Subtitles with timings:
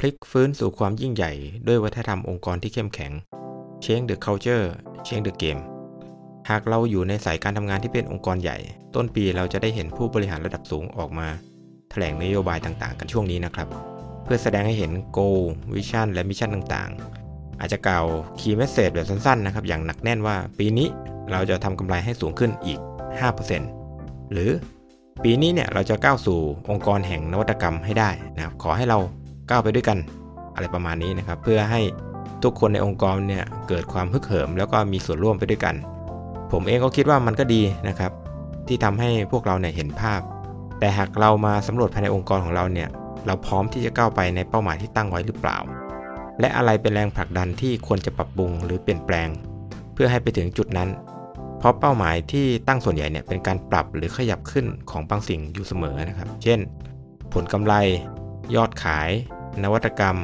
[0.00, 1.32] พลิกฟื้นสู่ความยิ่งใหญ่
[1.66, 3.12] ด้วยวัฒนธรรมองค์กรที่เข้มแข็ง
[3.84, 4.64] Change the culture
[5.06, 5.60] Change the game
[6.50, 8.58] หากเราอยู่ในสายการทำงานที่เป็นองค์กรใหญ่
[8.94, 11.28] ต้นปีเราจะได้เห็นผู้บริหารระดับสูงออกมา
[11.90, 13.68] แถลงนโยบายต่างๆ กันช่วงนี้นะครับ
[14.24, 15.42] เพื่อแสดงให้เห็น goal
[15.74, 18.04] vision และมิชชั่นต่างๆ อาจจะกล่าว
[18.38, 20.88] key message แบบสั้นๆนะครับอย่างหนักแน่นว่าปีนี้
[21.30, 22.80] เราจะทำกำไรให้สูงขึ้นอีก
[23.56, 24.50] 5%หรือ
[25.24, 29.00] ปีนี้เนี่ยเราจะก้าวสู่องค์กรแห่งนวัตกรรมให้ได้นะครับขอให้เรา
[29.48, 29.98] ก้าวไปด้วยกัน
[30.54, 31.80] อะไรประมาณนี้นะครับ เพื่อให้
[32.42, 35.74] ทุกคนในองค์กรเนี่ยเกิดความฮึกเหิม แล้วก็มีส่วนร่วมไปด้วยกัน
[36.52, 38.12] ผมเองก็คิดว่ามันก็ดีนะครับ
[38.68, 40.20] ที่ทำให้พวกเราเนี่ยเห็นภาพ
[40.78, 42.88] แต่หากเรามาสำรวจภายในองค์กรของเราเนี่ย
[43.26, 45.58] เราพร้อมที่จะก้าวไปในเป้าหมายที่ตั้งไว้หรือเปล่า
[46.40, 49.28] และอะไรเป็นแรงผลักดันที่ควรจะปรับปรุงหรือเปลี่ยนแปลง
[49.94, 50.88] เพื่อให้ไปถึงจุดนั้น
[51.58, 56.60] เพราะเป้าหมายที่ตั้งส่วนใหญ่เนี่ยเป็นการปรับหรือขยับขึ้นของบางสิ่งอยู่เสมอนะครับ เช่น
[57.32, 57.74] ผลกำไร
[58.54, 59.10] ยอดขาย
[59.64, 60.16] นวัตกรรม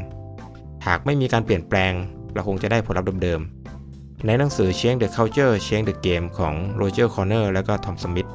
[0.86, 1.92] หากไม่มีการเปลี่ยนแปลง
[2.32, 8.28] เราคงจะได้ผลลัพธ์เดิมๆ ในหนังสือ Change the Culture Change the Game ของ Roger Corner และก็ทอมสมิธ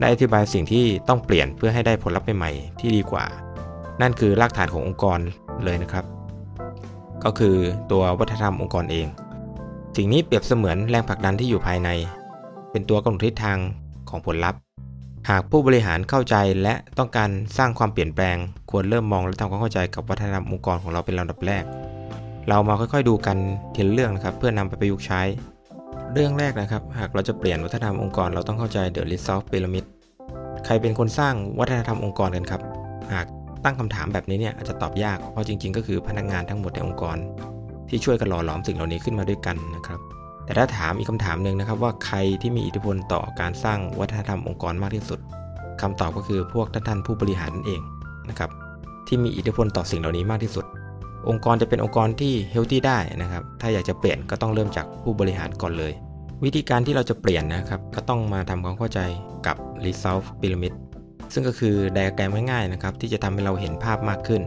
[0.00, 3.24] ได้อธิบายสิ่งที่ต้องเปลี่ยนเพื่อให้ได้ผลลัพธ์ใหม่ๆที่ดีกว่า
[4.00, 5.20] นั่นคือรากฐานขององค์กร
[5.64, 6.04] เลยนะครับ
[7.24, 7.56] ก็คือ
[7.90, 9.06] ตัววัฒนธรรมองค์กรเอง
[9.96, 11.88] สิ่งนี้เปรียบเสมือนแรงผลักดันที่อยู่ภายใน
[12.70, 13.58] เป็นตัวกำหนดทิศทาง
[14.08, 14.60] ของผลลัพธ์
[15.28, 18.36] หากผู้บริหารเข้าใจและต้องการสร้างความเปลี่ยนแปลง
[18.70, 21.64] ควรเริ่มมองและทำความเข้าใจกับวัฒนธรรมองค์กรของเราเป็นลำดับแรก
[22.48, 23.36] เรามาค่อยๆดูกัน
[23.74, 25.20] ทีละเรื่องนะครับ เพื่อนำไปประยุกต์ใช้
[26.14, 29.84] เรื่องแรกนะครับ หากเราจะเปลี่ยนวัฒนธรรมองค์กรเราต้องเข้าใจ The Resolve Pyramid
[30.64, 32.60] ใครเป็นคนสร้างวัฒนธรรมองค์กรกันครับ
[33.12, 33.26] หาก
[33.64, 37.16] ตั้งคำถามแบบนี้เนี่ยอาจจะตอบยากเพราะจริง ๆ ก็คือพนักงานทั้งหมดในองค์กร
[37.88, 40.00] ที่ช่วยกันหล่อหลอมสิ่งเหล่านี้ขึ้นมาด้วยกันนะครับ
[40.50, 45.18] แต่ถ้าถามอีกคำถามหนึ่งนะครับว่าใครที่มีอิทธิพลต่อการสร้างวัฒนธรรมองค์กรมากที่สุด
[45.80, 47.80] คำตอบก็คือพวกท่านผู้บริหารนั่นเอง
[48.28, 48.50] นะครับ
[49.06, 50.64] ที่มีอิทธิพลต่อสิ่งเหล่านี้มากที่สุด
[51.28, 55.92] องค์กรจะเป็นองค์กรที่เฮลตี้ได้นะครับถ้าอยากจะเปลี่ยนก็ต้องเริ่มจากผู้บริหารก่อนเลย
[56.44, 59.00] วิธีการที่เราจะเปลี่ยนนะครับก็ต้องมาทำความเข้าใจ
[59.46, 60.74] กับ Resolve Pyramid
[61.32, 64.42] ซึ่งก็คือไดอะแกรมง่ายๆนะครับที่จะทำให้เราเห็นภาพมากขึ้น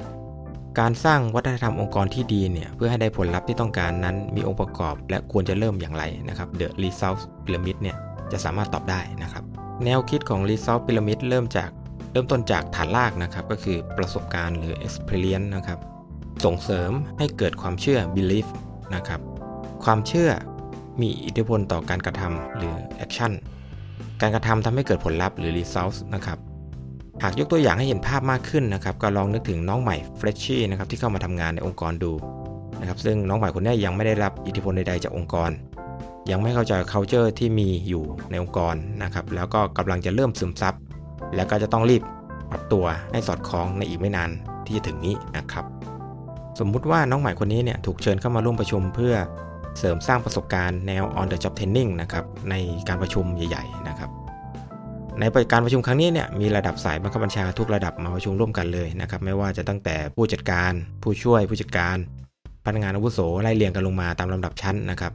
[0.80, 7.98] การสร้างวัฒนธรรมองค์กรที่ดีเนี่ยเพื่อให้ได้ผลลัพธ์ที่ต้องการนั้นมีองค์ประกอบ และควรจะเริ่มอย่างไรนะครับ The Resolve Pyramid เนี่ย
[8.32, 9.44] จะสามารถตอบได้นะครับ
[9.86, 11.70] แนวคิดของ Resolve Pyramid เริ่มจาก
[12.12, 15.80] เริ่มต้นจากฐานรากนะครับก็คือประสบการณ์หรือ experience นะครับ
[16.46, 18.48] ส่งเสริมให้เกิดความเชื่อ belief
[18.96, 19.22] นะครับ
[19.84, 20.30] ความเชื่อ
[21.02, 22.76] มีอิทธิพลต่อการกระทำหรือ
[23.06, 23.32] action
[24.22, 26.40] การกระทำทำให้เกิดผลลัพธ์หรือ result นะครับ
[27.26, 32.12] หากยกตัวอย่างให้เห็นภาพมากขึ้นนะครับก็ลองนึกถึงน้องใหม่เฟรชชี่นะครับที่เข้ามาทำงานในองค์กรดู
[32.80, 35.52] นะครับซึ่งน้องใหม่คนนี้ยังไม่ได้รับอิทธิพลใดๆจากองค์กร
[36.32, 40.74] ยังไม่เข้าใจ culture ที่มีอยู่ในองค์กรนะครับแล้วก็กำลังจะเริ่มซึมซับ
[41.36, 42.04] แล้วก็จะต้องรีบ
[42.52, 44.30] ปรับตัวให้สอดคล้องในอีกไม่นาน
[44.66, 45.66] ที่จะถึงนี้นะครับ
[46.60, 49.16] สมมุติว่าน้องใหม่คนนี้เนี่ยถูกเชิญเข้ามาร่วมประชุมเพื่อ
[49.80, 52.56] เสริมสร้างประสบการณ์แนว on the job training นะครับใน
[52.88, 54.10] การประชุมใหญ่ ๆ นะครับ
[55.20, 60.72] ในการประชุมครั้งนี้เนี่ยมีระดับสายบังคับบัญชาทุกระดับมาประชุมร่วมกันเลยนะครับไม่ว่าจะตั้งแต่ผู้จัดการ
[61.04, 61.98] ผู้ช่วยผู้จัดการ
[62.66, 65.14] พนักงานอาวุโสไล่เรียงกันลงมาตามลำดับชั้นนะครับ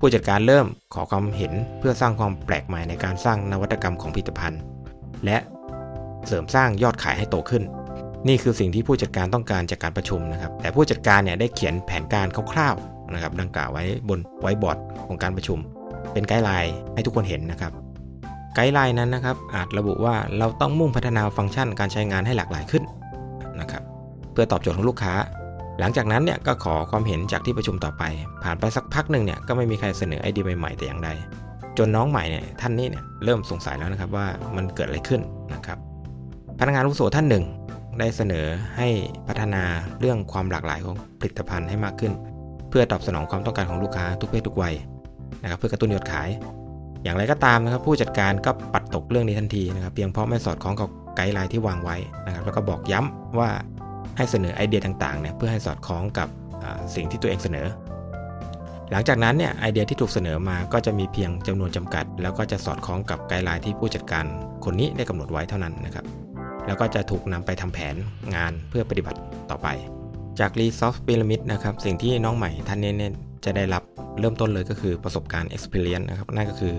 [0.00, 4.60] ผู้จัดการเริ่มขอความเห็นเพื่อสร้างความแปลกใหม่ในการสร้างนวัตกรรมของผลิตภัณฑ์
[5.24, 5.36] และ
[6.26, 7.62] เสริมสร้างยอดขายให้โตขึ้น
[8.28, 15.58] นี่คือสิ่งที่ผู้จัดการต้องการจากการประชุมนะครับ แต่ผู้จัดการเนี่ยได้เขียนแผนการคร่าวๆนะครับดังกล่าวไว้บนไวท์บอร์ดของการประชุม
[16.12, 17.72] เป็น guideline ให้ทุกคนเห็นนะครับ
[18.56, 22.84] guideline นั้นนะครับ อาจระบุว่าเราต้องมุ่งพัฒนาฟังก์ชันการใช้งานให้หลากหลายขึ้น
[23.60, 23.82] นะครับ
[24.32, 25.14] เพื่อตอบโจทย์ของลูกค้า
[25.80, 28.02] หลังจากนั้นเนี่ยก็ขอความเห็นจากที่ประชุมต่อไป
[28.44, 31.08] ผ่านไปสักพักหนึ่งเนี่ยก็ไม่มีใครเสนอไอเดียใหม่ๆแต่อย่างใด
[31.78, 35.20] จนน้องใหม่เนี่ยท่านนี้เนี่ยเริ่มสงสัยแล้วนะครับว่ามันเกิดอะไรขึ้น
[35.54, 35.78] นะครับ
[36.58, 37.44] พนักงานอาวุโสท่านหนึ่ง
[37.98, 38.46] ได้เสนอ
[38.76, 38.88] ให้
[39.28, 39.62] พัฒนา
[40.00, 42.12] เรื่องความหลากหลายของผลิตภัณฑ์ให้มากขึ้น
[42.68, 44.74] เพื่อตอบสนองความต้องการของลูกค้าทุกเพศทุกวัย
[45.42, 46.28] นะครับเพื่อกระตุ้นยอดขาย
[47.06, 53.48] อย่างไรก็ตามนะครับผู้จัดการก็ปัดตกเรื่องนี้ทันทีนะครับเพียงเพราะไม่สอดคล้องกับไกด์ไลน์ที่วางไว้นะครับแล้วก็บอกย้ำว่า
[54.16, 56.28] ให้เสนอไอเดียต่างๆเนี่ยเพื่อให้สอดคล้องกับ
[56.94, 57.66] สิ่งที่ตัวเองเสนอ
[58.90, 64.24] หลังจากนั้นเนี่ยไอเดียที่ถูกเสนอมาก็จะมีเพียงจำนวนจำกัด แล้วก็จะสอดคล้องกับไกด์ไลน์ที่ผู้จัดการ
[64.64, 66.04] คนนี้ได้กำหนดไว้เท่านั้นนะครับ
[66.66, 67.94] แล้วก็จะถูกนำไปทำแผน
[68.34, 69.18] งานเพื่อปฏิบัติ
[69.50, 69.68] ต่อไป
[70.40, 73.14] จาก Resource Pyramid นะครับสิ่งที่น้องใหม่ท่านเน้น
[73.46, 73.82] จะได้รับ
[74.20, 76.74] เริ่มต้นเลยก็คือประสบการณ์ experience นะครับนั่นก็คือ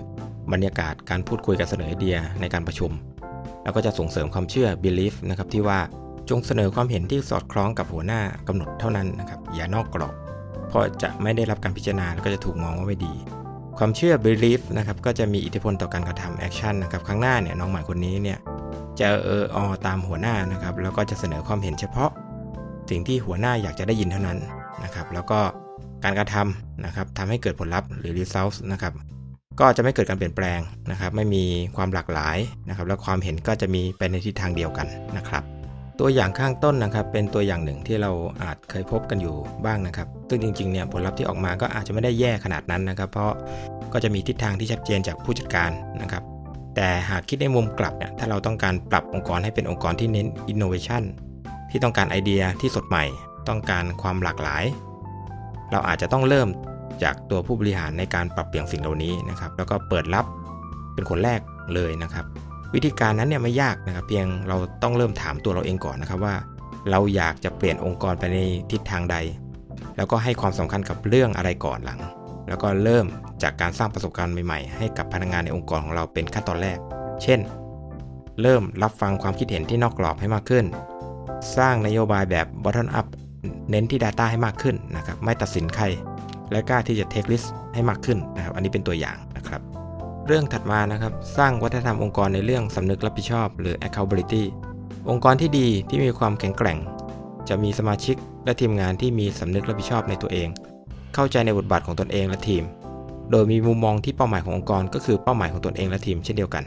[0.52, 2.90] บรรยากาศการพูดคุยการเสนอไอเดียในการประชุม
[3.62, 5.78] แล้วก็จะส่งเสริมความเชื่อ belief นะครับที่ว่า
[6.30, 10.14] จงเสนอความเห็นที่สอดคล้องกับหัวหน้ากำหนดเท่านั้นนะครับอย่านอกกรอบ
[10.68, 13.14] เพราะจะไม่ได้รับการพิจารณาแล้วก็จะถูกมองว่าไม่ดี
[13.78, 18.38] ความเชื่อ belief นะครับก็จะมีอิทธิพลต่อการกระทำ action นะครับครั้งหน้าเนี่ยน้องใหม่คนนี้เนี่ย
[19.00, 22.10] จะเอออตามหัวหน้านะครับแล้วก็จะเสนอความเห็นเฉพาะ
[22.90, 24.38] สิ่งที่หัวหน้าอยากจะได้ยินเท่านั้น
[24.84, 25.40] นะครับแล้วก็
[26.04, 28.92] การกระทำนะครับทำให้เกิดผลลัพธ์หรือ results นะครับ
[29.60, 30.60] ก็จะไม่เกิดการเปลี่ยนแปลง
[30.90, 31.44] นะครับ ไม่มี
[31.76, 34.86] ความหลากหลายนะครับ และความเห็นก็จะมีไปในทิศทางเดียวกัน
[35.16, 35.42] นะครับ
[36.00, 38.10] ตัวอย่างข้างต้นนะครับ เป็นตัวอย่างหนึ่งที่เรา
[38.42, 43.32] อาจเคยพบกันอยู่บ้างนะครับ ซึ่งจริงๆเนี่ยผลลัพธ์ที่ออกมาก็อาจจะไม่ได้แย่ขนาดนั้นนะครับ เพราะ
[43.92, 45.70] ก็จะมีทิศทางที่ชัดเจนจากผู้จัดการ
[46.02, 46.22] นะครับ
[46.76, 51.02] แต่หากคิดในมุมกลับเนี่ยถ้าเราต้องการปรับองค์กรให้เป็นองค์กรที่เน้น innovation
[51.70, 53.04] ที่ต้องการไอเดียที่สดใหม่
[53.48, 54.64] ต้องการความหลากหลาย
[55.72, 56.48] เราอาจจะต้องเริ่ม
[57.02, 60.24] จากตัวผู้บริหารในการปรับเปลี่ยนสิ่งเหล่านี้นะครับ แล้วก็เปิดรับ
[60.94, 61.40] เป็นคนแรก
[61.74, 62.24] เลยนะครับ
[62.74, 66.34] วิธีการนั้นเนี่ยไม่ยากนะครับ เพียงเราต้องเริ่มถามตัวเราเองก่อนนะครับว่า
[66.90, 68.38] เราอยากจะเปลี่ยนองค์กรไปใน
[68.70, 69.16] ทิศทางใด
[69.96, 72.00] แล้วก็ให้ความสำคัญกับเรื่องอะไรก่อนหลัง
[72.48, 73.06] แล้วก็เริ่ม
[73.42, 76.78] จากการสร้างประสบการณ์ใหม่ๆ ให้กับพนักงานในองค์กรของเราเป็นขั้นตอนแรก
[77.22, 77.40] เช่น
[78.42, 80.64] เริ่มรับฟังความคิดเห็นที่นอกกรอบให้มากขึ้น
[81.56, 83.06] สร้างนโยบายแบบ bottom up
[83.70, 85.84] เน้นที่ Data ให้มากขึ้นนะครับไม่ตัดสินใคร
[86.50, 89.60] และกล้าที่จะ take risk ให้มากขึ้นนะครับอันนี้เป็นตัวอย่างนะครับ
[90.26, 94.42] เรื่องถัดมานะครับสร้างวัฒนธรรมองค์กรในเรื่องสำนึกรับผิดชอบ หรือ accountability
[95.10, 96.78] องค์กรที่ดีที่มีความแข็งแกร่ง
[97.48, 100.48] จะมีสมาชิกและทีมงานที่มีสำนึกรับผิดชอบในตัวเอง
[101.14, 102.64] เข้าใจในบทบาทของตนเองและทีม
[103.30, 106.64] โดยมีมุมมองที่เป้าหมายขององค์กร ก็คือเป้าหมายของตนเองและทีมเช่นเดียวกัน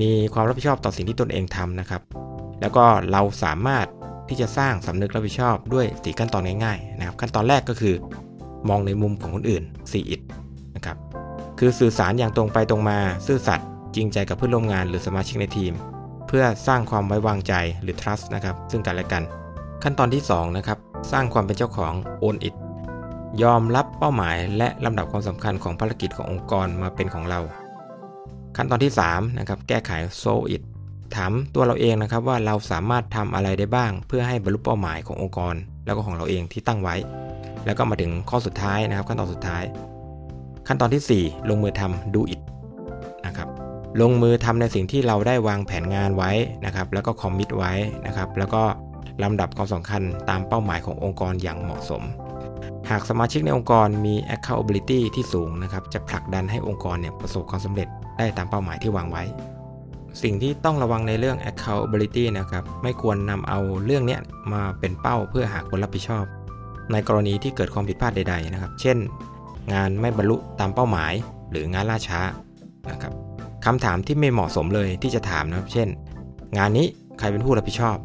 [0.00, 2.02] มีความรับผิดชอบต่อสิ่งที่ตนเองทำนะครับ
[2.60, 3.86] แล้วก็เราสามารถ
[4.28, 7.94] ที่จะสร้างสำนึกรับผิดชอบด้วยสีขั้นตอนง่ายๆนะครับขั้นตอนแรกก็คือ
[8.68, 10.22] มองในมุมของคนอื่น see it
[10.76, 10.96] นะครับ
[11.58, 15.72] คือสื่อสารอย่างตรงไปตรงมาซื่อสัตย์จริงใจกับเพื่อนร่วมงานหรือสมาชิกในทีม
[16.26, 19.22] เพื่อสร้างความไว้วางใจหรือ trust นะครับซึ่งกันและกัน
[19.82, 20.78] ขั้นตอนที่2นะครับ
[21.12, 22.54] สร้างความเป็นเจ้าของ own it
[23.42, 27.40] ยอมรับเป้าหมายและลำดับความสำคัญของภารกิจขององค์กรมาเป็นของเรา
[28.56, 29.90] ขั้นตอนที่3นะครับแก้ไข
[30.22, 30.62] solve it
[31.14, 35.54] ถามตัวเราเองนะครับว่าเราสามารถทำอะไรได้บ้าง เพื่อให้บรรลุเป้าหมายขององค์กร
[35.86, 36.94] แล้วก็ของเราเองที่ตั้งไว้
[37.66, 39.62] แล้วก็มาถึงข้อสุดท้ายนะครับ ขั้นตอนสุดท้าย
[40.66, 42.40] ขั้นตอนที่ 4 ลงมือทำ do it
[43.26, 43.48] นะครับ
[44.00, 46.30] ลงมือทำในสิ่งที่เราได้วางแผนงานไว้
[46.64, 47.72] นะครับแล้วก็คอมมิตไว้
[48.06, 48.62] นะครับแล้วก็
[49.22, 52.02] ลำดับความสำคัญตามเป้าหมายขององค์กรอย่างเหมาะสม
[52.90, 57.88] หากสมาชิกในองค์กรมี accountability ที่สูงนะครับจะผลักดันให้องค์กรเนี่ยประสบความสำเร็จ
[58.18, 59.22] ได้ตามเป้าหมายที่วางไว้
[60.22, 64.18] สิ่งที่ต้องระวังในเรื่อง accountability นะครับ ไม่ควรนำเอาเรื่องนี้
[64.52, 66.24] มาเป็นเป้าเพื่อหาคนรับผิดชอบ
[66.92, 68.96] ในกรณีที่เกิดความผิดพลาดใด ๆ นะครับ เช่น
[69.74, 71.12] งานไม่บรรลุตามเป้าหมาย
[71.50, 72.20] หรืองานล่าช้า
[72.90, 73.12] นะครับ
[73.64, 75.88] คำถามที่ไม่เหมาะสมเลยที่จะถามนะครับ เช่น
[76.58, 76.86] งานนี้
[77.18, 77.96] ใครเป็นผู้รับผิดชอบ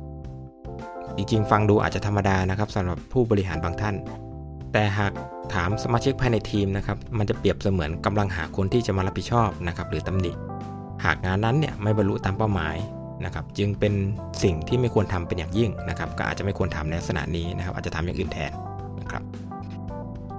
[1.15, 3.95] จริงๆ ฟังดูอาจจะธรรมดานะครับสำหรับผู้บริหารบางท่าน
[4.73, 5.13] แต่หาก
[5.53, 10.31] ถามสมาชิกภายในทีมนะครับ มันจะเปรียบเสมือนกำลังหาคนที่จะมารับผิดชอบนะครับ หรือตำหนิ
[11.05, 12.75] หากงานนั้นเนี่ยไม่บรรลุตามเป้าหมาย
[13.25, 13.93] นะครับจึงเป็น
[14.43, 18.51] สิ่งที่ไม่ควรทำเป็นอย่างยิ่งนะครับ ก็อาจจะไม่ควรทำในลักษณะนี้นะครับ อาจจะทำอย่างอื่นแทน
[19.01, 19.23] นะครับ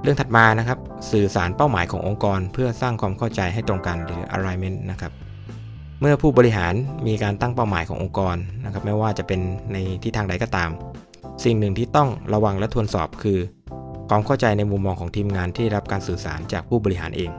[0.02, 0.78] เรื่องถัดมานะครับ
[1.12, 5.12] สื่อสารเป้าหมายขององค์กร เพื่อสร้างความเข้าใจให้ตรงกันหรือ alignment นะครับ
[6.00, 6.74] เมื่อผู้บริหาร
[7.06, 9.40] มีการตั้งเป้าหมายขององค์กรนะครับ ไม่ว่าจะเป็น
[9.72, 10.70] ในทิศทางใดก็ตาม
[11.44, 13.38] สิ่งหนึ่งที่ต้องระวังและทวนสอบคือ
[14.08, 17.30] ความเข้าใจในมุมมองของทีมงานที่รับการสื่อสารจากผู้บริหารเอง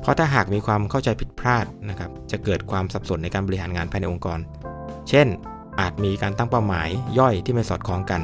[0.00, 4.38] เพราะถ้าหากมีความเข้าใจผิดพลาดนะครับจะเกิดความสับสนในการบริหารงานภายในองค์กร
[5.08, 5.26] เช่น
[5.80, 6.88] อาจมีการตั้งเป้าหมาย
[7.18, 8.22] ย่อยที่ไม่สอดคล้องกัน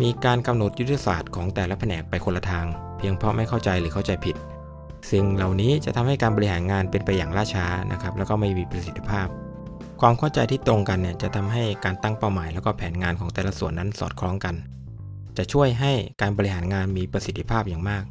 [0.00, 2.66] มีการกำหนดยุทธศาสตร์ของแต่ละแผนกไปคนละทาง
[2.98, 4.36] เพียงเพราะไม่เข้าใจหรือเข้าใจผิด
[5.10, 9.26] สิ่งเหล่านี้จะทำให้การบริหารงานเป็นไปอย่างล่าช้านะครับแล้วก็ไม่มีประสิทธิภาพ
[10.00, 14.54] ความเข้าใจที่ตรงกันเนี่ยจะทำให้การตั้งเป้าหมาย แล้วก็แผนงานของแต่ละส่วนนั้นสอดคล้องกัน
[15.36, 18.04] จะช่วยให้การบริหารงานมีประสิทธิภาพอย่างมาก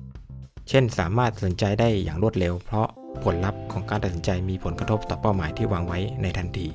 [0.69, 2.87] เช่น สามารถตัดสินใจได้อย่างรวดเร็ว เพราะ
[3.23, 6.67] ผลลัพธ์ของการตัดสินใจมีผลกระทบต่อเป้าหมายที่วางไว้ในทันที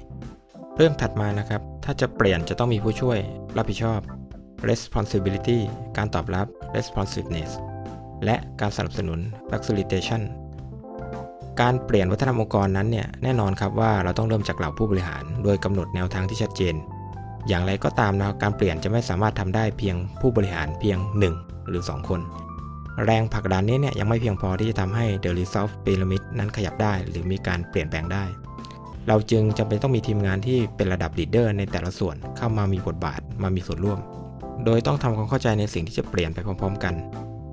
[0.77, 3.19] เรื่องถัดมานะครับ ถ้าจะเปลี่ยนจะต้องมีผู้ช่วย
[3.57, 4.01] รับผิดชอบ
[4.69, 5.59] responsibility
[5.97, 6.47] การตอบรับ
[6.77, 7.51] responsiveness
[8.25, 9.21] และการสนับสนุน
[9.51, 10.23] facilitation
[11.61, 16.75] การเปลี่ยนวัฒนธรรมองค์กรนั้นเนี่ยแน่นอนครับว่าเราต้องเริ่มจากเหล่าผู้บริหาร โดยกำหนดแนวทางที่ชัดเจน
[17.49, 20.99] อย่างไรก็ตามนะการเปลี่ยนจะไม่สามารถทำได้เพียงผู้บริหารเพียง
[21.35, 22.21] 1 หรือ 2 คน
[23.05, 28.25] แรงผลักดันนี้เนี่ยยังไม่เพียงพอที่จะทำให้ The Resolve Pyramid นั้นขยับได้ หรือมีการเปลี่ยนแปลงได้
[29.09, 33.99] เราจึงจำเป็นต้องมีทีมงานที่เป็นระดับลีดเดอร์ในแต่ละส่วนเข้ามามีบทบาทมามีส่วนร่วม
[34.65, 36.95] โดยต้องทำความเข้าใจในสิ่งที่จะเปลี่ยนไปพร้อม ๆ กัน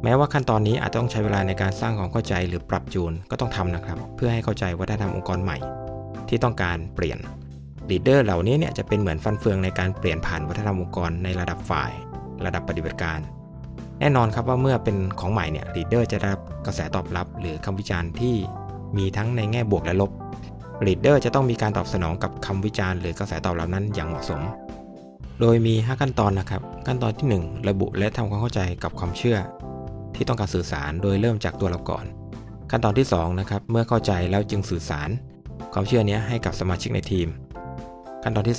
[0.04, 5.58] แม้ว่าขั้นตอนนี้อาจต้องใช้เวลาในการสร้างความเข้าใจหรือปรับจูนก็ต้องทำนะครับ เพื่อให้เข้าใจวัฒนธรรมองค์กรใหม่
[6.30, 7.20] ที่ต้องการเปลี่ยน
[7.90, 11.92] leader เหล่านี้เนี่ยจะเป็นเหมือนฟันเฟืองในการเปลี่ยนผ่านวัฒนธรรมองค์กรในระดับฝ่าย
[12.46, 13.20] ระดับปฏิบัติการ
[14.04, 18.36] แน่นอนครับว่าเมื่อเป็นของใหม่เนี่ย leader จะได้รับกระแสตอบรับ หรือคำวิจารณ์ที่
[18.98, 20.12] มีทั้งในแง่บวกและลบ
[20.86, 24.42] leader จะต้องมีการตอบสนองกับคำวิจารณ์หรือกระแสตอบรับนั้นอย่างเหมาะสม
[25.40, 29.38] โดยมี 5 ขั้นตอนนะครับ ขั้นตอนที่ 1 ระบุและทำความเข้าใจกับความเชื่อ
[30.16, 32.06] ที่ต้องการสื่อสารโดยเริ่มจากตัวเราก่อน
[32.72, 35.10] ขั้นตอนที่2นะครับเมื่อเข้าใจแล้วจึงสื่อสาร
[35.74, 37.28] ความเชื่อนี้ให้กับสมาชิกในทีม
[38.24, 38.58] ขั้นตอนที่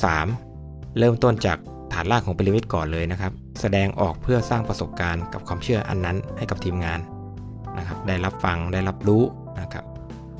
[0.48, 1.58] 3 เริ่มต้นจาก
[1.92, 7.00] ฐานรากของพีระมิดก่อนเลยนะครับ แสดงออกเพื่อสร้างประสบการณ์กับความเชื่ออันนั้นให้กับทีมงาน
[7.78, 9.22] นะครับ ได้รับฟังได้รับรู้
[9.60, 9.84] นะครับ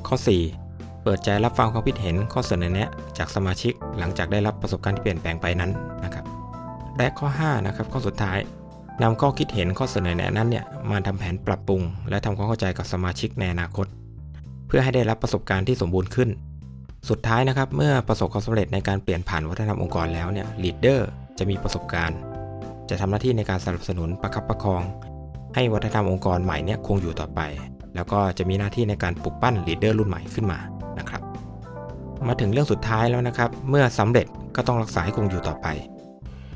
[0.07, 0.15] ข้อ
[0.55, 5.71] 4 เปิดใจรับฟังความคิดเห็นข้อเสนอแนะจากสมาชิกหลังจากได้รับประสบการณ์ที่เปลี่ยนแปลงไปนั้น
[6.03, 6.25] นะครับ
[6.97, 8.37] และข้อ5นะครับข้อสุดท้าย
[9.01, 13.87] นำข้อคิดเห็นข้อเสนอแนะนั้นเนี่ยมาทำแผนปรับปรุง และทำความเข้าใจกับสมาชิกในอนาคต
[14.67, 16.29] เพื่อให้ได้รับประสบการณ์ที่สมบูรณ์ขึ้น
[17.09, 22.19] สุดท้ายนะครับ เมื่อประสบความสำเร็จในการเปลี่ยนผ่านวัฒนธรรมองค์กรแล้วเนี่ย leader จะมีประสบการณ์
[22.89, 24.81] จะทำหน้าที่ในการสนับสนุนประคับประคอง
[25.55, 27.41] ให้วัฒนธรรมองค์กรใหม่เนี่ยคงอยู่ต่อไป
[27.95, 30.59] แล้วก็จะมีหน้าที่ในการปลุกปั้น leader รุ่นใหม่ขึ้นมา
[30.99, 31.21] นะครับ
[32.27, 35.67] มาถึงเรื่องสุดท้ายแล้วนะครับ เมื่อสำเร็จก็ต้องรักษาให้คงอยู่ต่อไป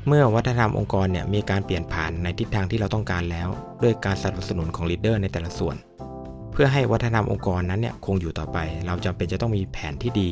[0.06, 3.48] เมื่อวัฒนธรรมองค์กรเนี่ยมีการเปลี่ยนผ่านในทิศทางที่เราต้องการแล้ว
[3.82, 5.76] ด้วยการสนับสนุนของลีดเดอร์ในแต่ละส่วน
[6.52, 10.28] เพื่อให้วัฒนธรรมองค์กรนั้นเนี่ยคงอยู่ต่อไป เราจำเป็นจะต้องมีแผนที่ดี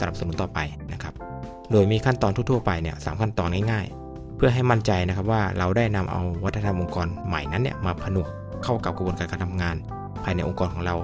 [0.00, 0.58] สนับสนุนต่อไป
[0.92, 1.25] นะครับ
[1.72, 8.28] โดยมีขั้นตอนทั่วๆไปเนี่ยสขั้นตอนง่ายๆ เพื่อให้มั่นใจนะครับว่าเราได้นำเอาวัฒนธรรมองค์กรใหม่นั้นเนี่ยมาผนวก
[8.64, 9.76] เข้ากับกระบวนการการทำงาน
[10.24, 10.96] ภายในองค์กรของเรา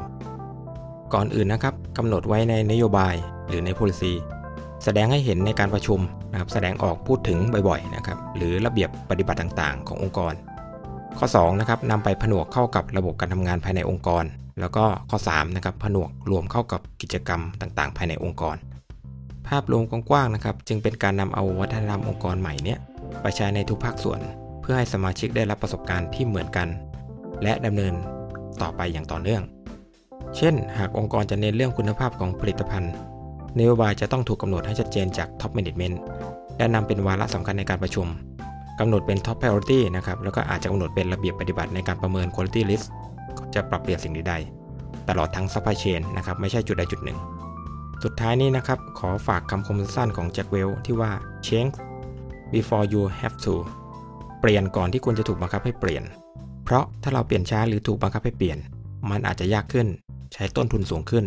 [1.14, 3.14] ก่อนอื่นนะครับกำหนดไว้ในนโยบาย
[3.48, 4.12] หรือใน policy
[4.84, 6.00] แสดงให้เห็นในการประชุม
[6.30, 7.38] นะครับแสดงออกพูดถึง
[7.68, 10.34] บ่อยๆนะครับหรือระเบียบปฏิบัติต่างๆ ขององค์กร
[11.18, 14.24] ข้อ2นะครับนำไปผนวกเข้ากับระบบการทำงานภายในองค์กร
[14.60, 18.56] แล้วก็ข้อ3นะครับผนวกรวมเข้ากับกิจกรรมต่างๆ ภายในองค์กร
[19.48, 22.78] ภาพรวมกว้างๆนะครับ จึงเป็นการนำเอาวัฒนธรรมองค์กรใหม่เนี้ย
[23.22, 24.20] ไปใช้ในทุกภาคส่วน
[24.60, 26.68] เพื่อให้สมาชิกได้รับประสบการณ์ที่เหมือนกัน
[27.42, 27.94] และดำเนิน
[28.62, 29.42] ต่อไปอย่างต่อเนื่อง
[30.36, 32.92] เช่น หากองค์กรจะเน้นเรื่องคุณภาพของผลิตภัณฑ์
[33.58, 35.96] นโยบายจะต้องถูกกำหนดให้ชัดเจนจาก Top Management
[36.58, 38.06] และนำเป็นวาระสำคัญในการประชุม
[38.80, 42.86] กำหนดเป็น Top Priority นะครับแล้วก็อาจจะกำหนดเป็นระเบียบปฏิบัติในการประเมิน Quality List
[43.38, 47.18] ก็จะปรับเปลี่ยนสิ่งใดๆตลอดทั้ง Supply Chain นะครับไม่ใช่จุดใดจุดหนึ่ง
[48.02, 51.12] สุดท้ายนี้นะครับ ขอฝากคำคมสั้นของแจ็คเวลที่ว่า
[51.46, 51.74] change
[52.52, 53.54] before you have to
[54.40, 56.04] เปลี่ยนก่อนที่คุณจะถูกบังคับให้เปลี่ยน
[56.64, 58.58] เพราะถ้าเราเปลี่ยนช้าหรือถูกบังคับให้เปลี่ยน
[59.10, 59.86] มันอาจจะยากขึ้น
[60.32, 61.24] ใช้ต้นทุนสูงขึ้น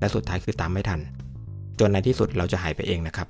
[0.00, 1.00] และสุดท้ายคือตามไม่ทัน
[1.80, 3.26] จนในที่สุดเราจะหายไปเองนะครับ